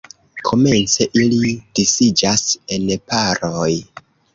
Komence 0.47 1.07
ili 1.25 1.53
disiĝas 1.83 2.49
en 2.79 2.93
paroj. 3.13 3.73